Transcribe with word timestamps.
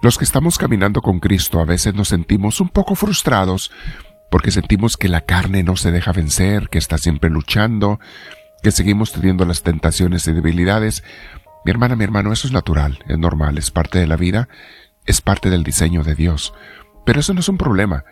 Los 0.00 0.16
que 0.16 0.24
estamos 0.24 0.58
caminando 0.58 1.02
con 1.02 1.18
Cristo 1.18 1.60
a 1.60 1.64
veces 1.64 1.94
nos 1.94 2.08
sentimos 2.08 2.60
un 2.60 2.68
poco 2.68 2.94
frustrados 2.94 3.72
porque 4.30 4.52
sentimos 4.52 4.96
que 4.96 5.08
la 5.08 5.22
carne 5.22 5.64
no 5.64 5.74
se 5.74 5.90
deja 5.90 6.12
vencer, 6.12 6.68
que 6.68 6.78
está 6.78 6.98
siempre 6.98 7.30
luchando, 7.30 7.98
que 8.62 8.70
seguimos 8.70 9.12
teniendo 9.12 9.44
las 9.44 9.62
tentaciones 9.62 10.28
y 10.28 10.32
debilidades. 10.32 11.02
Mi 11.64 11.70
hermana, 11.72 11.96
mi 11.96 12.04
hermano, 12.04 12.32
eso 12.32 12.46
es 12.46 12.52
natural, 12.52 13.00
es 13.08 13.18
normal, 13.18 13.58
es 13.58 13.72
parte 13.72 13.98
de 13.98 14.06
la 14.06 14.16
vida, 14.16 14.48
es 15.04 15.20
parte 15.20 15.50
del 15.50 15.64
diseño 15.64 16.04
de 16.04 16.14
Dios. 16.14 16.54
Pero 17.04 17.18
eso 17.18 17.34
no 17.34 17.40
es 17.40 17.48
un 17.48 17.58
problema. 17.58 18.04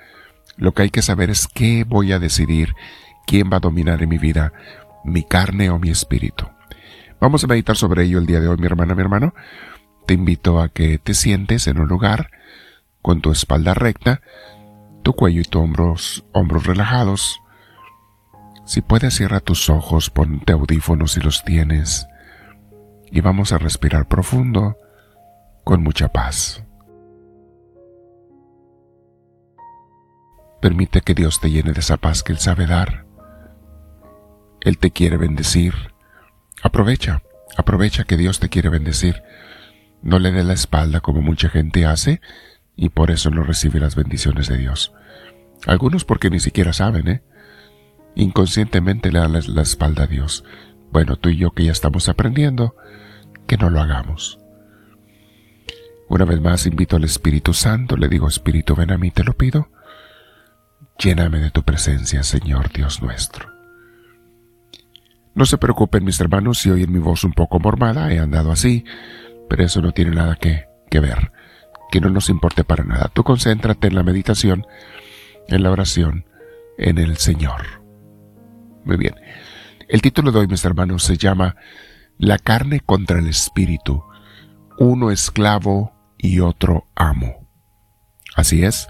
Lo 0.56 0.72
que 0.72 0.82
hay 0.82 0.90
que 0.90 1.02
saber 1.02 1.30
es 1.30 1.46
qué 1.46 1.84
voy 1.84 2.12
a 2.12 2.18
decidir, 2.18 2.74
quién 3.26 3.50
va 3.52 3.58
a 3.58 3.60
dominar 3.60 4.02
en 4.02 4.08
mi 4.08 4.18
vida, 4.18 4.52
mi 5.04 5.22
carne 5.22 5.70
o 5.70 5.78
mi 5.78 5.90
espíritu. 5.90 6.48
Vamos 7.20 7.44
a 7.44 7.46
meditar 7.46 7.76
sobre 7.76 8.04
ello 8.04 8.18
el 8.18 8.26
día 8.26 8.40
de 8.40 8.48
hoy, 8.48 8.56
mi 8.56 8.66
hermana, 8.66 8.94
mi 8.94 9.02
hermano. 9.02 9.34
Te 10.06 10.14
invito 10.14 10.60
a 10.60 10.68
que 10.68 10.98
te 10.98 11.14
sientes 11.14 11.66
en 11.66 11.80
un 11.80 11.88
lugar 11.88 12.30
con 13.02 13.20
tu 13.20 13.30
espalda 13.30 13.74
recta, 13.74 14.20
tu 15.02 15.14
cuello 15.14 15.40
y 15.40 15.44
tus 15.44 15.62
hombros, 15.62 16.24
hombros 16.32 16.66
relajados. 16.66 17.40
Si 18.64 18.80
puedes, 18.80 19.14
cierra 19.14 19.40
tus 19.40 19.68
ojos, 19.68 20.10
ponte 20.10 20.52
audífonos 20.52 21.12
si 21.12 21.20
los 21.20 21.44
tienes 21.44 22.06
y 23.10 23.20
vamos 23.20 23.52
a 23.52 23.58
respirar 23.58 24.08
profundo 24.08 24.76
con 25.64 25.82
mucha 25.82 26.08
paz. 26.08 26.62
Permite 30.60 31.00
que 31.00 31.14
Dios 31.14 31.40
te 31.40 31.50
llene 31.50 31.72
de 31.72 31.80
esa 31.80 31.96
paz 31.96 32.22
que 32.22 32.32
Él 32.32 32.38
sabe 32.38 32.66
dar. 32.66 33.06
Él 34.60 34.78
te 34.78 34.90
quiere 34.90 35.16
bendecir. 35.16 35.74
Aprovecha, 36.62 37.22
aprovecha 37.56 38.04
que 38.04 38.16
Dios 38.16 38.40
te 38.40 38.48
quiere 38.48 38.68
bendecir. 38.68 39.22
No 40.06 40.20
le 40.20 40.30
dé 40.30 40.44
la 40.44 40.52
espalda 40.52 41.00
como 41.00 41.20
mucha 41.20 41.48
gente 41.48 41.84
hace 41.84 42.20
y 42.76 42.90
por 42.90 43.10
eso 43.10 43.28
no 43.30 43.42
recibe 43.42 43.80
las 43.80 43.96
bendiciones 43.96 44.46
de 44.46 44.56
Dios. 44.56 44.92
Algunos 45.66 46.04
porque 46.04 46.30
ni 46.30 46.38
siquiera 46.38 46.72
saben, 46.72 47.08
¿eh? 47.08 47.22
Inconscientemente 48.14 49.10
le 49.10 49.18
dan 49.18 49.32
la 49.32 49.62
espalda 49.62 50.04
a 50.04 50.06
Dios. 50.06 50.44
Bueno, 50.92 51.16
tú 51.16 51.30
y 51.30 51.38
yo 51.38 51.50
que 51.50 51.64
ya 51.64 51.72
estamos 51.72 52.08
aprendiendo, 52.08 52.76
que 53.48 53.56
no 53.56 53.68
lo 53.68 53.80
hagamos. 53.80 54.38
Una 56.08 56.24
vez 56.24 56.40
más 56.40 56.66
invito 56.66 56.94
al 56.94 57.02
Espíritu 57.02 57.52
Santo, 57.52 57.96
le 57.96 58.08
digo, 58.08 58.28
Espíritu, 58.28 58.76
ven 58.76 58.92
a 58.92 58.98
mí, 58.98 59.10
te 59.10 59.24
lo 59.24 59.36
pido. 59.36 59.70
Lléname 61.00 61.40
de 61.40 61.50
tu 61.50 61.64
presencia, 61.64 62.22
Señor 62.22 62.72
Dios 62.72 63.02
nuestro. 63.02 63.50
No 65.34 65.46
se 65.46 65.58
preocupen 65.58 66.04
mis 66.04 66.20
hermanos 66.20 66.58
si 66.58 66.70
oyen 66.70 66.92
mi 66.92 67.00
voz 67.00 67.24
un 67.24 67.32
poco 67.32 67.58
mormada, 67.58 68.12
he 68.12 68.20
andado 68.20 68.52
así, 68.52 68.84
pero 69.48 69.64
eso 69.64 69.80
no 69.82 69.92
tiene 69.92 70.12
nada 70.12 70.36
que, 70.36 70.66
que 70.90 71.00
ver, 71.00 71.32
que 71.90 72.00
no 72.00 72.10
nos 72.10 72.28
importe 72.28 72.64
para 72.64 72.84
nada. 72.84 73.10
Tú 73.12 73.24
concéntrate 73.24 73.88
en 73.88 73.94
la 73.94 74.02
meditación, 74.02 74.66
en 75.48 75.62
la 75.62 75.70
oración, 75.70 76.26
en 76.78 76.98
el 76.98 77.16
Señor. 77.16 77.62
Muy 78.84 78.96
bien. 78.96 79.14
El 79.88 80.02
título 80.02 80.32
de 80.32 80.40
hoy, 80.40 80.46
mis 80.46 80.64
hermanos, 80.64 81.04
se 81.04 81.16
llama 81.16 81.56
La 82.18 82.38
carne 82.38 82.80
contra 82.80 83.18
el 83.18 83.28
espíritu, 83.28 84.02
uno 84.78 85.10
esclavo 85.10 85.92
y 86.18 86.40
otro 86.40 86.86
amo. 86.94 87.48
Así 88.34 88.64
es, 88.64 88.88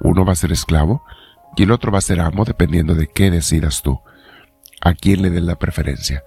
uno 0.00 0.24
va 0.24 0.32
a 0.32 0.36
ser 0.36 0.52
esclavo 0.52 1.04
y 1.56 1.64
el 1.64 1.70
otro 1.70 1.92
va 1.92 1.98
a 1.98 2.02
ser 2.02 2.20
amo 2.20 2.44
dependiendo 2.44 2.94
de 2.94 3.08
qué 3.08 3.30
decidas 3.30 3.82
tú, 3.82 4.00
a 4.80 4.94
quién 4.94 5.22
le 5.22 5.30
den 5.30 5.46
la 5.46 5.56
preferencia. 5.56 6.22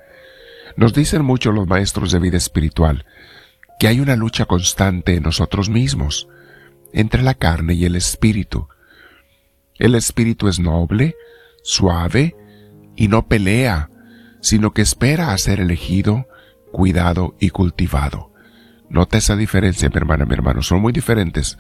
Nos 0.78 0.94
dicen 0.94 1.24
mucho 1.24 1.52
los 1.52 1.68
maestros 1.68 2.12
de 2.12 2.20
vida 2.20 2.38
espiritual 2.38 3.06
hay 3.88 4.00
una 4.00 4.16
lucha 4.16 4.46
constante 4.46 5.16
en 5.16 5.24
nosotros 5.24 5.70
mismos, 5.70 6.28
entre 6.94 7.22
la 7.22 7.34
carne 7.34 7.74
y 7.74 7.86
el 7.86 7.96
espíritu. 7.96 8.68
El 9.76 9.96
espíritu 9.96 10.48
es 10.48 10.60
noble, 10.60 11.16
suave 11.64 12.36
y 12.96 13.08
no 13.08 13.28
pelea, 13.28 13.90
sino 14.42 14.72
que 14.72 14.82
espera 14.82 15.34
a 15.34 15.38
ser 15.38 15.60
elegido, 15.60 16.28
cuidado 16.72 17.36
y 17.40 17.50
cultivado. 17.50 18.32
Nota 18.90 19.18
esa 19.18 19.36
diferencia, 19.36 19.90
mi 19.90 19.98
hermana, 19.98 20.26
mi 20.26 20.34
hermano, 20.34 20.62
son 20.62 20.82
muy 20.82 20.94
diferentes. 20.94 21.58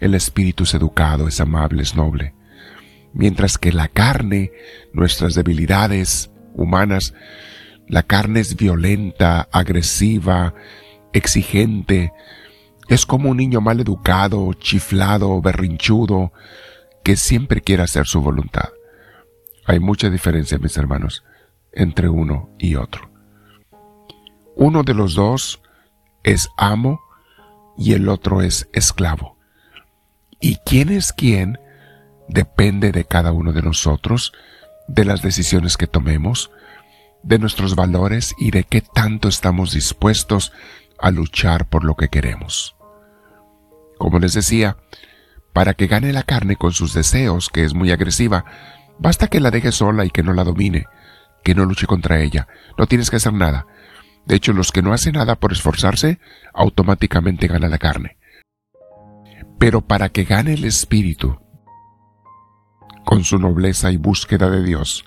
El 0.00 0.14
espíritu 0.14 0.64
es 0.64 0.74
educado, 0.74 1.28
es 1.28 1.40
amable, 1.40 1.82
es 1.82 1.94
noble 1.94 2.34
mientras 3.12 3.58
que 3.58 3.72
la 3.72 3.88
carne, 3.88 4.52
nuestras 4.92 5.34
debilidades 5.34 6.30
humanas, 6.54 7.14
la 7.88 8.02
carne 8.02 8.40
es 8.40 8.56
violenta, 8.56 9.48
agresiva, 9.52 10.54
exigente, 11.12 12.12
es 12.88 13.06
como 13.06 13.30
un 13.30 13.36
niño 13.36 13.60
mal 13.60 13.80
educado, 13.80 14.52
chiflado, 14.54 15.40
berrinchudo, 15.40 16.32
que 17.04 17.16
siempre 17.16 17.60
quiere 17.60 17.82
hacer 17.82 18.06
su 18.06 18.20
voluntad. 18.20 18.68
Hay 19.66 19.80
mucha 19.80 20.10
diferencia, 20.10 20.58
mis 20.58 20.76
hermanos, 20.76 21.24
entre 21.72 22.08
uno 22.08 22.50
y 22.58 22.74
otro. 22.74 23.10
Uno 24.56 24.82
de 24.82 24.94
los 24.94 25.14
dos 25.14 25.62
es 26.22 26.48
amo 26.56 27.00
y 27.78 27.94
el 27.94 28.08
otro 28.08 28.42
es 28.42 28.68
esclavo. 28.72 29.36
¿Y 30.40 30.56
quién 30.64 30.90
es 30.90 31.12
quién? 31.12 31.58
depende 32.28 32.92
de 32.92 33.04
cada 33.04 33.32
uno 33.32 33.52
de 33.52 33.62
nosotros, 33.62 34.32
de 34.88 35.04
las 35.04 35.22
decisiones 35.22 35.76
que 35.76 35.86
tomemos, 35.86 36.50
de 37.22 37.38
nuestros 37.38 37.76
valores 37.76 38.34
y 38.38 38.50
de 38.50 38.64
qué 38.64 38.80
tanto 38.80 39.28
estamos 39.28 39.72
dispuestos 39.72 40.52
a 41.02 41.10
luchar 41.10 41.68
por 41.68 41.84
lo 41.84 41.96
que 41.96 42.08
queremos. 42.08 42.76
Como 43.98 44.18
les 44.18 44.32
decía, 44.32 44.78
para 45.52 45.74
que 45.74 45.86
gane 45.86 46.12
la 46.12 46.22
carne 46.22 46.56
con 46.56 46.72
sus 46.72 46.94
deseos, 46.94 47.50
que 47.50 47.64
es 47.64 47.74
muy 47.74 47.90
agresiva, 47.90 48.44
basta 48.98 49.28
que 49.28 49.40
la 49.40 49.50
deje 49.50 49.72
sola 49.72 50.04
y 50.04 50.10
que 50.10 50.22
no 50.22 50.32
la 50.32 50.44
domine, 50.44 50.86
que 51.44 51.54
no 51.54 51.64
luche 51.66 51.86
contra 51.86 52.20
ella. 52.20 52.48
No 52.78 52.86
tienes 52.86 53.10
que 53.10 53.16
hacer 53.16 53.34
nada. 53.34 53.66
De 54.24 54.36
hecho, 54.36 54.52
los 54.52 54.72
que 54.72 54.82
no 54.82 54.92
hacen 54.92 55.14
nada 55.14 55.36
por 55.36 55.52
esforzarse, 55.52 56.20
automáticamente 56.54 57.48
gana 57.48 57.68
la 57.68 57.78
carne. 57.78 58.16
Pero 59.58 59.82
para 59.82 60.08
que 60.08 60.24
gane 60.24 60.54
el 60.54 60.64
espíritu, 60.64 61.38
con 63.04 63.24
su 63.24 63.38
nobleza 63.38 63.90
y 63.90 63.96
búsqueda 63.96 64.48
de 64.48 64.62
Dios. 64.62 65.04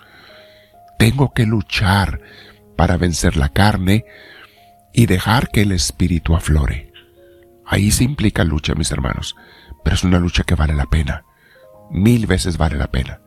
Tengo 1.00 1.34
que 1.34 1.46
luchar 1.46 2.22
para 2.76 2.98
vencer 2.98 3.38
la 3.38 3.50
carne 3.50 4.06
y 4.96 5.08
dejar 5.08 5.50
que 5.50 5.64
el 5.64 5.74
espíritu 5.74 6.36
aflore. 6.36 6.94
Ahí 7.66 7.92
se 7.92 8.06
implica 8.06 8.46
lucha, 8.46 8.76
mis 8.76 8.92
hermanos, 8.92 9.36
pero 9.84 9.96
es 9.96 10.04
una 10.06 10.20
lucha 10.20 10.44
que 10.44 10.56
vale 10.56 10.74
la 10.74 10.86
pena. 10.86 11.26
Mil 11.92 12.28
veces 12.28 12.58
vale 12.58 12.78
la 12.78 12.88
pena. 12.88 13.20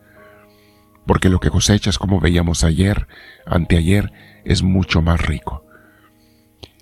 Porque 1.07 1.29
lo 1.29 1.41
que 1.41 1.51
cosechas, 1.51 1.99
como 1.99 2.21
veíamos 2.21 2.65
ayer, 2.65 3.07
anteayer, 3.47 4.13
es 4.45 4.63
mucho 4.63 5.03
más 5.03 5.21
rico. 5.21 5.67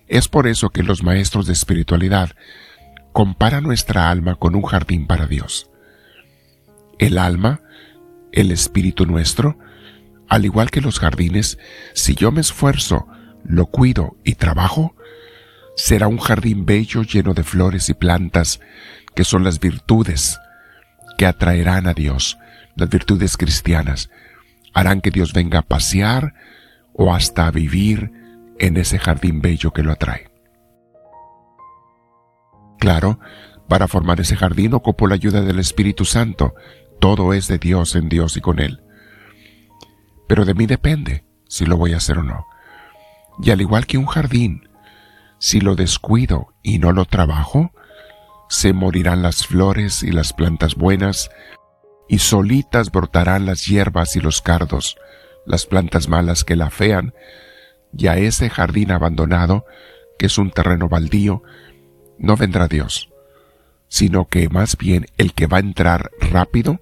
Es 0.07 0.29
por 0.29 0.47
eso 0.47 0.71
que 0.71 0.85
los 0.85 1.03
maestros 1.03 1.47
de 1.47 1.53
espiritualidad 1.53 2.31
comparan 3.13 3.65
nuestra 3.65 4.09
alma 4.09 4.37
con 4.37 4.55
un 4.55 4.63
jardín 4.63 5.09
para 5.09 5.27
Dios. 5.27 5.69
El 6.99 7.19
alma 7.19 7.61
el 8.37 8.53
espíritu 8.53 9.07
nuestro, 9.07 9.59
al 10.29 10.45
igual 10.45 10.71
que 10.71 10.81
los 10.83 11.01
jardines, 11.01 11.59
si 11.95 12.15
yo 12.15 12.31
me 12.31 12.43
esfuerzo, 12.43 13.09
lo 13.49 13.67
cuido 13.67 14.17
y 14.25 14.35
trabajo, 14.35 14.95
será 15.77 16.09
un 16.09 16.19
jardín 16.19 16.67
bello 16.67 17.03
lleno 17.03 17.35
de 17.35 17.45
flores 17.45 17.89
y 17.89 17.95
plantas, 17.95 18.61
que 19.15 19.25
son 19.25 19.45
las 19.45 19.61
virtudes 19.61 20.39
que 21.19 21.27
atraerán 21.27 21.87
a 21.87 21.95
Dios, 21.95 22.39
las 22.75 22.89
virtudes 22.89 23.37
cristianas, 23.37 24.11
harán 24.75 25.01
que 25.01 25.11
Dios 25.11 25.33
venga 25.33 25.61
a 25.61 25.63
pasear 25.63 26.35
o 26.93 27.15
hasta 27.15 27.47
a 27.47 27.51
vivir 27.51 28.13
en 28.59 28.77
ese 28.77 28.99
jardín 28.99 29.41
bello 29.41 29.73
que 29.73 29.83
lo 29.83 29.93
atrae. 29.93 30.31
Claro, 32.79 33.19
para 33.69 33.89
formar 33.89 34.21
ese 34.21 34.37
jardín 34.37 34.75
ocupo 34.75 35.07
la 35.07 35.15
ayuda 35.15 35.43
del 35.43 35.59
Espíritu 35.59 36.05
Santo, 36.05 36.55
todo 37.01 37.33
es 37.33 37.49
de 37.49 37.59
Dios, 37.59 37.95
en 37.97 38.09
Dios 38.09 38.37
y 38.37 38.41
con 38.41 38.59
Él. 38.59 38.83
Pero 40.29 40.45
de 40.45 40.55
mí 40.55 40.67
depende 40.67 41.25
si 41.49 41.67
lo 41.67 41.77
voy 41.77 41.93
a 41.93 41.99
hacer 41.99 42.19
o 42.19 42.23
no. 42.23 42.47
Y 43.43 43.51
al 43.51 43.61
igual 43.61 43.87
que 43.87 43.99
un 43.99 44.07
jardín, 44.07 44.69
si 45.39 45.61
lo 45.61 45.75
descuido 45.75 46.55
y 46.63 46.79
no 46.79 46.93
lo 46.93 47.05
trabajo, 47.05 47.73
se 48.49 48.73
morirán 48.73 49.23
las 49.23 49.47
flores 49.47 50.03
y 50.03 50.11
las 50.11 50.33
plantas 50.33 50.75
buenas, 50.75 51.31
y 52.09 52.19
solitas 52.19 52.91
brotarán 52.91 53.47
las 53.47 53.67
hierbas 53.67 54.17
y 54.17 54.21
los 54.21 54.41
cardos, 54.41 54.97
las 55.45 55.67
plantas 55.67 56.09
malas 56.09 56.45
que 56.45 56.57
la 56.57 56.71
fean, 56.71 57.15
y 57.97 58.07
a 58.07 58.17
ese 58.17 58.51
jardín 58.51 58.93
abandonado, 58.93 59.65
que 60.19 60.27
es 60.27 60.39
un 60.39 60.51
terreno 60.51 60.89
baldío, 60.89 61.43
no 62.19 62.37
vendrá 62.37 62.69
Dios, 62.69 63.11
sino 63.89 64.27
que 64.27 64.49
más 64.49 64.77
bien 64.77 65.07
el 65.17 65.35
que 65.35 65.47
va 65.47 65.59
a 65.59 65.61
entrar 65.61 66.11
rápido 66.21 66.81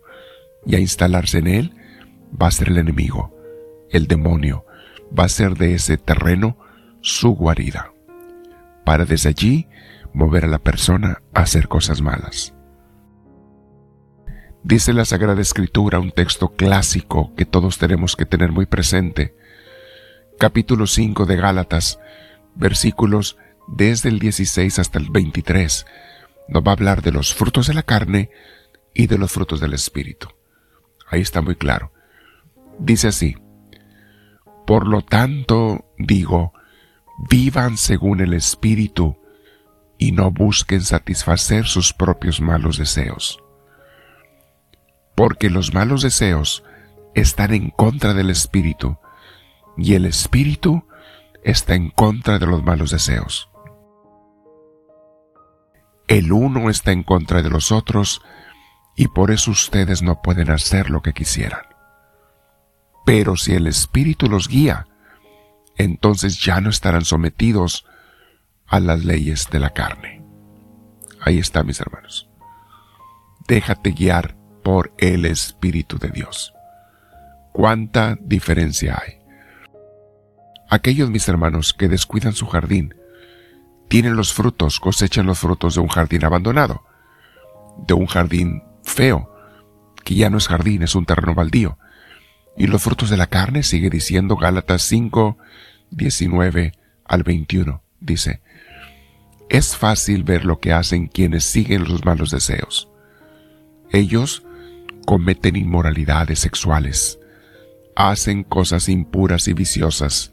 y 0.67 0.77
a 0.77 0.79
instalarse 0.79 1.39
en 1.39 1.47
él 1.47 1.75
va 2.41 2.49
a 2.49 2.53
ser 2.53 2.69
el 2.69 2.79
enemigo, 2.79 3.35
el 3.91 4.06
demonio, 4.06 4.65
va 5.19 5.25
a 5.25 5.28
ser 5.28 5.56
de 5.56 5.75
ese 5.75 5.96
terreno 5.96 6.58
su 7.00 7.31
guarida, 7.34 7.93
para 8.84 9.05
desde 9.05 9.31
allí 9.31 9.69
mover 10.12 10.44
a 10.44 10.49
la 10.49 10.58
persona 10.58 11.22
a 11.34 11.40
hacer 11.40 11.69
cosas 11.69 12.00
malas. 12.00 12.55
Dice 14.62 14.94
la 14.94 15.05
Sagrada 15.05 15.43
Escritura, 15.43 16.00
un 16.00 16.11
texto 16.11 16.49
clásico 16.49 17.34
que 17.37 17.44
todos 17.44 17.78
tenemos 17.78 18.16
que 18.16 18.25
tener 18.25 18.50
muy 18.50 18.64
presente, 18.64 19.37
capítulo 20.38 20.87
5 20.87 21.26
de 21.26 21.37
Gálatas, 21.37 22.00
versículos 22.55 23.37
desde 23.69 24.08
el 24.08 24.19
16 24.19 24.78
hasta 24.78 24.99
el 24.99 25.10
23, 25.10 25.87
nos 26.49 26.62
va 26.62 26.70
a 26.70 26.75
hablar 26.75 27.02
de 27.02 27.12
los 27.12 27.34
frutos 27.34 27.67
de 27.67 27.75
la 27.75 27.82
carne 27.82 28.31
y 28.94 29.06
de 29.06 29.19
los 29.19 29.32
frutos 29.32 29.60
del 29.60 29.75
Espíritu. 29.75 30.28
Ahí 31.08 31.20
está 31.20 31.43
muy 31.43 31.56
claro. 31.56 31.93
Dice 32.78 33.08
así, 33.08 33.37
por 34.66 34.87
lo 34.87 35.02
tanto 35.02 35.84
digo, 35.99 36.52
vivan 37.31 37.76
según 37.76 38.20
el 38.20 38.32
Espíritu 38.32 39.16
y 39.99 40.12
no 40.12 40.31
busquen 40.31 40.81
satisfacer 40.82 41.66
sus 41.66 41.93
propios 41.93 42.40
malos 42.40 42.78
deseos. 42.78 43.43
Porque 45.14 45.50
los 45.50 45.72
malos 45.75 46.02
deseos 46.02 46.64
están 47.14 47.55
en 47.55 47.70
contra 47.70 48.14
del 48.14 48.31
Espíritu 48.31 48.99
y 49.76 49.94
el 49.94 50.06
Espíritu 50.06 50.87
está 51.44 51.75
en 51.75 51.90
contra 51.90 52.38
de 52.38 52.46
los 52.46 52.62
malos 52.62 52.90
deseos. 52.90 53.49
El 56.08 56.32
uno 56.32 56.69
está 56.69 56.93
en 56.93 57.02
contra 57.02 57.43
de 57.43 57.50
los 57.50 57.72
otros 57.72 58.20
y 58.96 59.08
por 59.08 59.31
eso 59.31 59.50
ustedes 59.50 60.02
no 60.02 60.20
pueden 60.22 60.50
hacer 60.50 60.90
lo 60.90 61.02
que 61.02 61.12
quisieran. 61.12 61.74
Pero 63.05 63.37
si 63.37 63.55
el 63.55 63.67
Espíritu 63.67 64.29
los 64.29 64.49
guía, 64.49 64.87
entonces 65.77 66.41
ya 66.41 66.61
no 66.61 66.71
estarán 66.71 67.05
sometidos 67.05 67.87
a 68.67 68.81
las 68.81 69.05
leyes 69.05 69.49
de 69.51 69.61
la 69.61 69.71
carne. 69.71 70.25
Ahí 71.21 71.39
está, 71.39 71.62
mis 71.62 71.81
hermanos. 71.81 72.29
Déjate 73.47 73.91
guiar 73.91 74.37
por 74.62 74.95
el 74.99 75.27
Espíritu 75.27 75.99
de 75.99 76.09
Dios. 76.09 76.55
¿Cuánta 77.53 78.17
diferencia 78.21 79.01
hay? 79.01 79.19
Aquellos, 80.69 81.11
mis 81.11 81.29
hermanos, 81.29 81.75
que 81.75 81.89
descuidan 81.89 82.33
su 82.33 82.47
jardín, 82.47 82.95
tienen 83.89 84.17
los 84.17 84.33
frutos, 84.33 84.81
cosechan 84.81 85.27
los 85.27 85.39
frutos 85.39 85.75
de 85.75 85.81
un 85.81 85.89
jardín 85.89 86.25
abandonado, 86.25 86.83
de 87.87 87.95
un 87.95 88.06
jardín 88.06 88.62
feo, 88.83 89.31
que 90.05 90.15
ya 90.15 90.31
no 90.31 90.39
es 90.39 90.49
jardín, 90.49 90.83
es 90.83 90.95
un 90.95 91.06
terreno 91.06 91.35
baldío. 91.35 91.79
Y 92.56 92.67
los 92.67 92.83
frutos 92.83 93.11
de 93.11 93.17
la 93.17 93.27
carne, 93.27 93.62
sigue 93.62 93.91
diciendo 93.91 94.37
Gálatas 94.37 94.83
5, 94.83 95.37
19 95.91 96.73
al 97.05 97.23
21, 97.23 97.83
dice, 98.01 98.41
es 99.49 99.77
fácil 99.77 100.25
ver 100.25 100.45
lo 100.45 100.59
que 100.59 100.73
hacen 100.73 101.06
quienes 101.06 101.45
siguen 101.45 101.85
los 101.85 102.05
malos 102.05 102.31
deseos. 102.31 102.89
Ellos 103.91 104.43
cometen 105.05 105.56
inmoralidades 105.56 106.39
sexuales, 106.39 107.19
hacen 107.95 108.43
cosas 108.43 108.89
impuras 108.89 109.49
y 109.49 109.53
viciosas, 109.53 110.33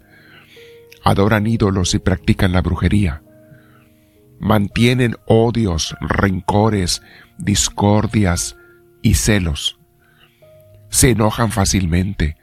adoran 1.03 1.45
ídolos 1.47 1.93
y 1.93 1.99
practican 1.99 2.53
la 2.53 2.61
brujería, 2.61 3.21
mantienen 4.39 5.17
odios, 5.27 5.95
rencores, 5.99 7.01
discordias 7.37 8.55
y 9.01 9.15
celos, 9.15 9.79
se 10.91 11.09
enojan 11.09 11.51
fácilmente, 11.51 12.37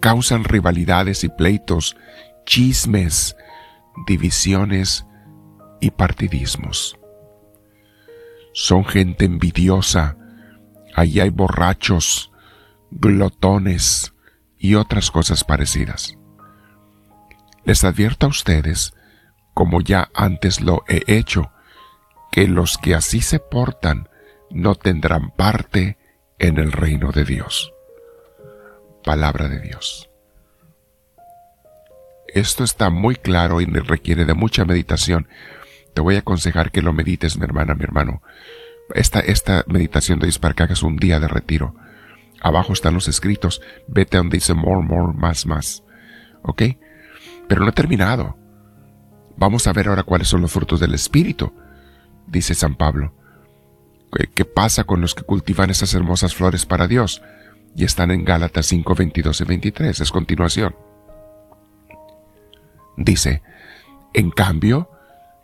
causan 0.00 0.44
rivalidades 0.44 1.24
y 1.24 1.28
pleitos, 1.28 1.96
chismes, 2.44 3.36
divisiones 4.06 5.06
y 5.80 5.92
partidismos. 5.92 6.98
Son 8.52 8.84
gente 8.84 9.24
envidiosa, 9.24 10.16
allí 10.94 11.20
hay 11.20 11.30
borrachos, 11.30 12.32
glotones 12.90 14.12
y 14.58 14.74
otras 14.74 15.12
cosas 15.12 15.44
parecidas. 15.44 16.18
Les 17.64 17.84
advierto 17.84 18.26
a 18.26 18.30
ustedes, 18.30 18.94
como 19.54 19.80
ya 19.80 20.10
antes 20.14 20.60
lo 20.60 20.82
he 20.88 21.04
hecho, 21.06 21.52
que 22.32 22.48
los 22.48 22.78
que 22.78 22.96
así 22.96 23.20
se 23.20 23.38
portan 23.38 24.08
no 24.50 24.74
tendrán 24.74 25.30
parte 25.30 25.99
en 26.40 26.58
el 26.58 26.72
reino 26.72 27.12
de 27.12 27.24
Dios. 27.24 27.72
Palabra 29.04 29.48
de 29.48 29.60
Dios. 29.60 30.10
Esto 32.26 32.64
está 32.64 32.90
muy 32.90 33.14
claro 33.16 33.60
y 33.60 33.66
requiere 33.66 34.24
de 34.24 34.34
mucha 34.34 34.64
meditación. 34.64 35.28
Te 35.94 36.00
voy 36.00 36.16
a 36.16 36.20
aconsejar 36.20 36.70
que 36.70 36.82
lo 36.82 36.92
medites, 36.92 37.36
mi 37.36 37.44
hermana, 37.44 37.74
mi 37.74 37.84
hermano. 37.84 38.22
Esta, 38.94 39.20
esta 39.20 39.64
meditación 39.68 40.18
de 40.18 40.32
para 40.40 40.54
que 40.54 40.62
hagas 40.62 40.82
un 40.82 40.96
día 40.96 41.20
de 41.20 41.28
retiro. 41.28 41.74
Abajo 42.40 42.72
están 42.72 42.94
los 42.94 43.06
escritos. 43.06 43.60
Vete 43.86 44.16
donde 44.16 44.38
dice 44.38 44.54
more, 44.54 44.82
more, 44.82 45.12
más, 45.12 45.44
más. 45.44 45.84
¿Ok? 46.42 46.62
Pero 47.48 47.62
no 47.62 47.68
he 47.68 47.72
terminado. 47.72 48.38
Vamos 49.36 49.66
a 49.66 49.72
ver 49.72 49.88
ahora 49.88 50.04
cuáles 50.04 50.28
son 50.28 50.40
los 50.40 50.52
frutos 50.52 50.80
del 50.80 50.94
Espíritu, 50.94 51.52
dice 52.26 52.54
San 52.54 52.76
Pablo. 52.76 53.19
¿Qué 54.34 54.44
pasa 54.44 54.84
con 54.84 55.00
los 55.00 55.14
que 55.14 55.22
cultivan 55.22 55.70
esas 55.70 55.94
hermosas 55.94 56.34
flores 56.34 56.66
para 56.66 56.88
Dios? 56.88 57.22
Y 57.76 57.84
están 57.84 58.10
en 58.10 58.24
Gálatas 58.24 58.66
5, 58.66 58.94
22 58.94 59.40
y 59.40 59.44
23. 59.44 60.00
Es 60.00 60.10
continuación. 60.10 60.74
Dice, 62.96 63.42
en 64.12 64.30
cambio, 64.30 64.90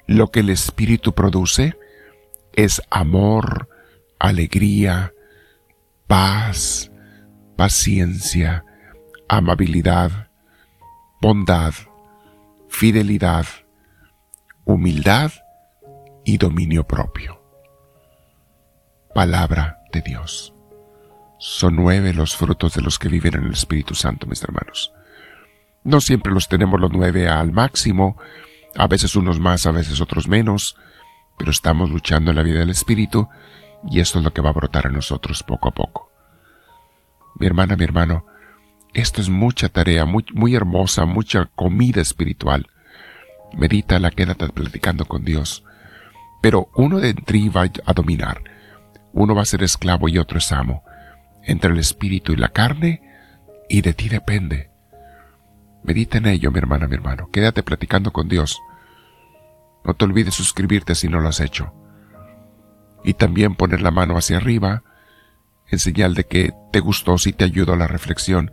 lo 0.07 0.31
que 0.31 0.41
el 0.41 0.51
Espíritu 0.51 1.15
produce 1.15 1.77
es 2.53 2.83
amor, 2.91 3.69
alegría, 4.19 5.13
paz, 6.07 6.91
paciencia, 7.57 8.65
amabilidad, 9.29 10.31
bondad, 11.21 11.75
fidelidad, 12.69 13.47
humildad 14.65 15.33
y 16.25 16.39
dominio 16.39 16.85
propio. 16.87 17.36
Palabra 19.17 19.83
de 19.93 20.03
Dios. 20.03 20.53
Son 21.39 21.75
nueve 21.75 22.13
los 22.13 22.37
frutos 22.37 22.75
de 22.75 22.83
los 22.83 22.99
que 22.99 23.09
viven 23.09 23.33
en 23.33 23.45
el 23.45 23.53
Espíritu 23.53 23.95
Santo, 23.95 24.27
mis 24.27 24.43
hermanos. 24.43 24.93
No 25.85 26.03
siempre 26.03 26.35
los 26.35 26.51
tenemos 26.51 26.79
los 26.79 26.93
nueve 26.93 27.27
al 27.27 27.51
máximo, 27.51 28.19
a 28.77 28.87
veces 28.89 29.17
unos 29.17 29.41
más, 29.41 29.65
a 29.65 29.71
veces 29.71 30.03
otros 30.03 30.29
menos, 30.29 30.77
pero 31.39 31.51
estamos 31.51 31.89
luchando 31.89 32.31
en 32.31 32.37
la 32.37 32.43
vida 32.43 32.59
del 32.59 32.69
Espíritu 32.69 33.27
y 33.89 34.01
esto 34.01 34.19
es 34.19 34.25
lo 34.27 34.35
que 34.35 34.43
va 34.43 34.51
a 34.51 34.53
brotar 34.53 34.87
a 34.87 34.91
nosotros 34.91 35.43
poco 35.43 35.71
a 35.71 35.73
poco. 35.73 36.13
Mi 37.37 37.47
hermana, 37.47 37.75
mi 37.75 37.85
hermano, 37.85 38.27
esto 38.93 39.23
es 39.23 39.31
mucha 39.31 39.71
tarea, 39.71 40.05
muy, 40.05 40.55
hermosa, 40.55 41.07
mucha 41.07 41.47
comida 41.57 42.03
espiritual. 42.03 42.67
Medítala, 43.55 44.11
quédate 44.11 44.47
platicando 44.51 45.07
con 45.07 45.25
Dios. 45.25 45.65
Pero 46.43 46.69
uno 46.75 47.01
de 47.01 47.09
entre 47.09 47.49
va 47.49 47.63
a 47.63 47.93
dominar. 47.95 48.56
Uno 49.17 49.35
va 49.35 49.43
a 49.43 49.47
ser 49.47 49.63
esclavo 49.63 50.11
y 50.11 50.19
otro 50.19 50.37
es 50.37 50.53
amo. 50.53 50.85
Entre 51.43 51.73
el 51.73 51.79
espíritu 51.79 52.35
y 52.35 52.37
la 52.37 52.51
carne, 52.51 53.01
y 53.67 53.81
de 53.81 53.95
ti 53.95 54.11
depende. 54.11 54.69
Medita 55.83 56.19
en 56.19 56.27
ello, 56.27 56.53
mi 56.53 56.59
hermana, 56.59 56.87
mi 56.87 56.97
hermano. 56.97 57.31
Quédate 57.33 57.63
platicando 57.63 58.13
con 58.13 58.29
Dios. 58.29 58.61
No 59.85 59.95
te 59.95 60.05
olvides 60.05 60.35
suscribirte 60.35 60.95
si 60.95 61.09
no 61.09 61.19
lo 61.21 61.31
has 61.31 61.41
hecho. 61.41 61.73
Y 63.05 63.15
también 63.15 63.55
poner 63.55 63.81
la 63.81 63.91
mano 63.91 64.19
hacia 64.19 64.37
arriba 64.37 64.83
en 65.71 65.79
señal 65.79 66.13
de 66.13 66.25
que 66.25 66.53
te 66.71 66.81
gustó 66.81 67.17
si 67.17 67.33
te 67.33 67.45
ayudó 67.45 67.75
la 67.75 67.87
reflexión 67.87 68.53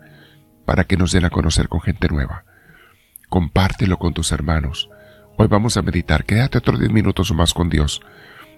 para 0.66 0.86
que 0.86 0.96
nos 0.96 1.12
den 1.12 1.26
a 1.26 1.30
conocer 1.30 1.68
con 1.68 1.82
gente 1.82 2.08
nueva. 2.08 2.46
Compártelo 3.28 4.00
con 4.00 4.14
tus 4.14 4.32
hermanos. 4.32 4.90
Hoy 5.38 5.48
vamos 5.48 5.76
a 5.76 5.82
meditar. 5.82 6.24
Quédate 6.24 6.60
otros 6.60 6.80
diez 6.80 6.92
minutos 6.92 7.32
o 7.32 7.34
más 7.34 7.54
con 7.54 7.68
Dios. 7.68 8.00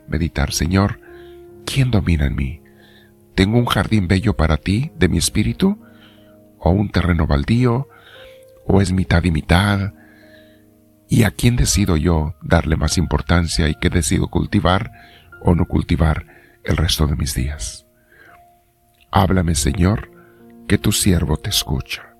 Meditar, 0.07 0.51
Señor, 0.53 0.99
¿quién 1.65 1.91
domina 1.91 2.27
en 2.27 2.35
mí? 2.35 2.61
¿Tengo 3.35 3.57
un 3.57 3.65
jardín 3.65 4.07
bello 4.07 4.35
para 4.35 4.57
ti, 4.57 4.91
de 4.97 5.09
mi 5.09 5.17
espíritu? 5.17 5.77
¿O 6.57 6.69
un 6.69 6.89
terreno 6.89 7.27
baldío? 7.27 7.89
¿O 8.65 8.81
es 8.81 8.93
mitad 8.93 9.23
y 9.23 9.31
mitad? 9.31 9.93
¿Y 11.09 11.23
a 11.23 11.31
quién 11.31 11.55
decido 11.55 11.97
yo 11.97 12.35
darle 12.41 12.77
más 12.77 12.97
importancia 12.97 13.67
y 13.67 13.75
qué 13.75 13.89
decido 13.89 14.27
cultivar 14.27 14.91
o 15.41 15.53
no 15.53 15.65
cultivar 15.65 16.25
el 16.63 16.77
resto 16.77 17.07
de 17.07 17.15
mis 17.15 17.35
días? 17.35 17.85
Háblame, 19.11 19.55
Señor, 19.55 20.11
que 20.67 20.77
tu 20.77 20.91
siervo 20.91 21.37
te 21.37 21.49
escucha. 21.49 22.14